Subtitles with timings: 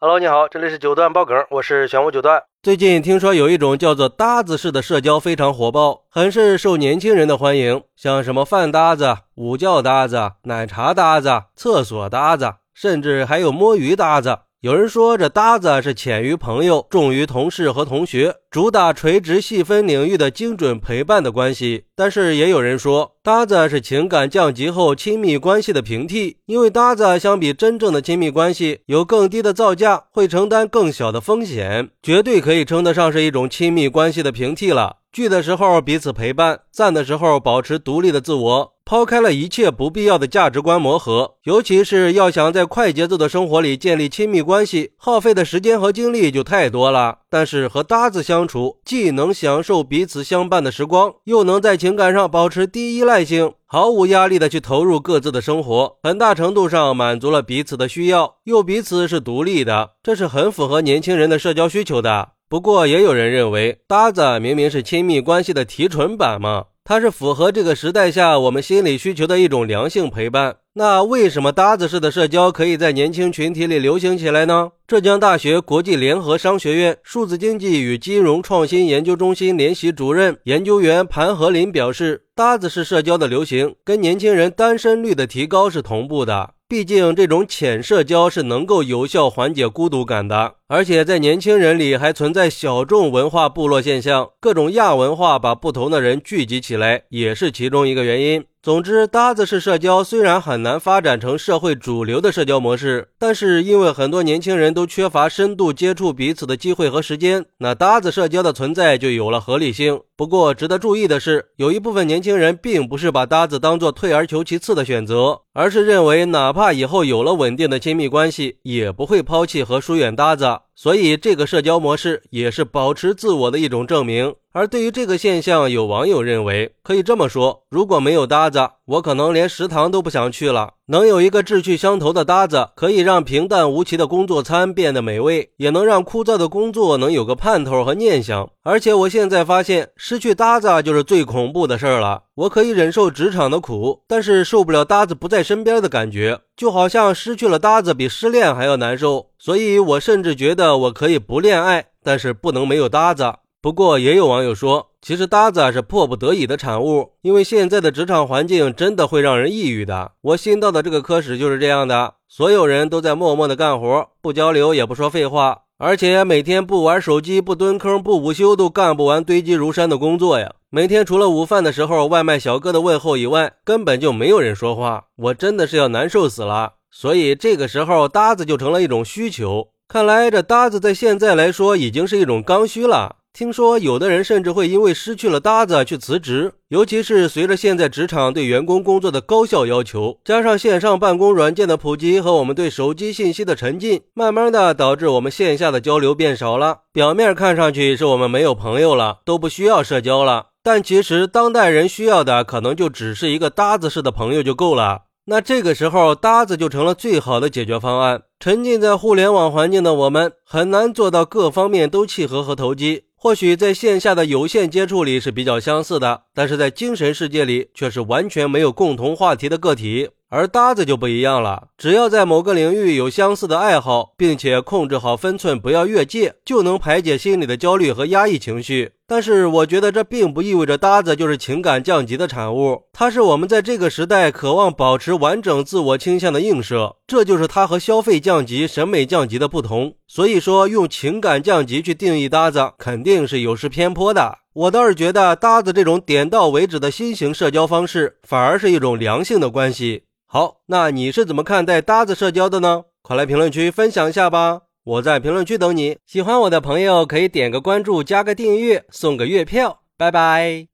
[0.00, 2.40] Hello，你好，这里是九段爆梗，我是玄武九段。
[2.62, 14.38] 最近听说有一种叫做搭子式的社交非常火爆，很是受年轻人的欢迎，像什么饭搭子、午觉搭子、奶茶搭子、厕所搭子，甚至还有摸鱼搭子。
[14.60, 21.84] 有人说这搭子是浅于朋友，重于同事和同学，主打垂直细分领域的精准陪伴的关系。
[21.94, 34.96] 但是也有人说搭子是情感降级后亲密关系的平替，因为搭子相比真正的亲密关系有更低的造价，会承担更小的风险，绝对可以称得上是一种亲密关系的平替了。
[35.12, 38.74] 聚的时候彼此陪伴，散的时候保持独立的自我。
[38.84, 47.18] 抛开了一切不必要的价值观磨合，尤其是要想在快节奏的生活里建立亲密关系，耗费的时间和精力就太多了。
[47.30, 62.30] 但是和搭子相处，既能享受彼此相伴的时光，又能在情感上保持低依赖性，毫无压力的去投入各自的生活，很大程度上满足了彼此的需要，又彼此是独立的，这是很符合年轻人的社交需求的。
[62.48, 66.64] 不过，也有人认为，搭子明明是亲密关系的提纯版嘛。
[66.82, 70.56] 它是符合这个时代下我们心理需求的一种良性陪伴。
[70.72, 74.70] 那为什么搭子式的社交可以在年轻群体里流行起来呢？
[74.88, 86.54] 浙江大学国际联合商学院数字经济与金融创新研究中心联席主任研究员盘和林表示，搭子式社交的流行跟年轻人单身率的提高是同步的。
[86.66, 98.42] 毕竟，这种浅社交是能够有效缓解孤独感的，而且在年轻人里还存在小众文化部落现象，各种亚文化把不同的人聚集起来，也是其中一个原因。
[98.68, 109.98] 总之，搭子式社交虽然很难发展成社会主流的社交模式，但是因为很多年轻人都缺乏深度接触彼此的机会和时间，那搭子社交的存在就有了合理性。
[110.14, 120.44] 不过，值得注意的是，有一部分年轻人并不是把搭子当做退而求其次的选择，而是认为哪怕以后有了稳定的亲密关系，也不会抛弃和疏远搭子。
[120.80, 124.32] 所以，这个社交模式也是保持自我的一种证明。
[124.52, 130.74] 而对于这个现象，有网友认为可以这么说：如果没有搭子，我可能连食堂都不想去了。
[130.86, 138.48] 能有一个志趣相投的搭子，可以让平淡无奇的工作餐变得美味，也能让枯燥的工作能有个盼头和念想。
[138.62, 142.22] 而且，我现在发现，失去搭子就是最恐怖的事儿了。
[142.36, 149.27] 我可以忍受职场的苦，但是受不了搭子不在身边的感觉，就好像失去了搭子比失恋还要难受。
[149.38, 153.34] 所以我甚至觉得我可以不恋爱，但是不能没有搭子。
[153.60, 160.12] 不过也有网友说，其实搭子是迫不得已的产物，因为现在的职场环境真的会让人抑郁的。
[160.20, 165.62] 我新到的这个科室就是这样的，所有人都在默默的干活，不交流也不说废话。
[165.80, 170.52] 而且每天不玩手机、不蹲坑、不午休，都干不完堆积如山的工作呀。
[170.70, 175.04] 每天除了午饭的时候外卖小哥的问候以外，根本就没有人说话。
[175.16, 176.74] 我真的是要难受死了。
[176.90, 179.68] 所以这个时候搭子就成了一种需求。
[179.86, 183.16] 看来这搭子在现在来说已经是一种刚需了。
[183.32, 196.80] 听说有的人甚至会因为失去了搭子去辞职，尤其是随着现在职场对员工工作的高效要求，加上线上办公软件的普及和我们对手机信息的沉浸，慢慢的导致我们线下的交流变少了。
[196.92, 205.02] 表面看上去是我们没有朋友了，都不需要社交了，但其实当代人需要的可能就只是一个搭子式的朋友就够了。
[205.30, 208.22] 那这个时候搭子就成了最好的解决方案。
[208.40, 213.04] 沉浸在互联网环境的我们，很难做到各方面都契合和投机。
[213.14, 220.08] 或许在线下的有限接触里是比较相似的，但是在精神世界里却是完全没有共同话题的个体。
[220.30, 228.92] 而搭子就不一样了，只要在某个领域有相似的爱好，并且控制好分寸，不要越界，就能排解心里的焦虑和压抑情绪。
[229.06, 236.96] 但是，我觉得这并不意味着搭子就是情感降级的产物，它是我们在这个时代渴望保持完整自我倾向的映射。
[237.06, 239.94] 这就是它和消费降级、审美降级的不同。
[240.06, 244.36] 所以说，用情感降级去定义搭子，肯定是有失偏颇的。
[244.52, 250.02] 我倒是觉得，搭子这种点到为止的新型社交方式，反而是一种良性的关系。
[250.30, 252.84] 好，那你是怎么看待搭子社交的呢？
[253.00, 254.64] 快来评论区分享一下吧！
[254.84, 255.96] 我在评论区等你。
[256.04, 259.80] 喜欢我的朋友可以点个关注，加个订阅，送个月票。
[259.96, 260.68] 拜拜。